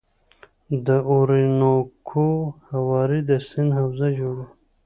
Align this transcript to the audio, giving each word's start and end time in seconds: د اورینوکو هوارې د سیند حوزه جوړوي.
د 0.85 0.87
اورینوکو 1.11 2.25
هوارې 2.69 3.19
د 3.29 3.31
سیند 3.47 3.71
حوزه 3.79 4.07
جوړوي. 4.19 4.47